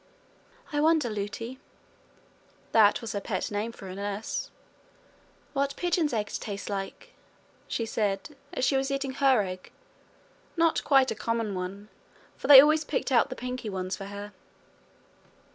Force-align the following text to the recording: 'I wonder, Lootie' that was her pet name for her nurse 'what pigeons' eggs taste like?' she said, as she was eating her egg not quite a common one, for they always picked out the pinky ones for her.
'I 0.73 0.81
wonder, 0.81 1.11
Lootie' 1.11 1.59
that 2.71 3.01
was 3.01 3.11
her 3.13 3.21
pet 3.21 3.51
name 3.51 3.71
for 3.71 3.85
her 3.87 3.93
nurse 3.93 4.49
'what 5.53 5.75
pigeons' 5.75 6.11
eggs 6.11 6.39
taste 6.39 6.71
like?' 6.71 7.13
she 7.67 7.85
said, 7.85 8.35
as 8.51 8.65
she 8.65 8.75
was 8.75 8.89
eating 8.89 9.11
her 9.13 9.43
egg 9.43 9.71
not 10.57 10.83
quite 10.83 11.11
a 11.11 11.13
common 11.15 11.53
one, 11.53 11.87
for 12.35 12.47
they 12.47 12.59
always 12.59 12.83
picked 12.83 13.11
out 13.11 13.29
the 13.29 13.35
pinky 13.35 13.69
ones 13.69 13.95
for 13.95 14.05
her. 14.05 14.31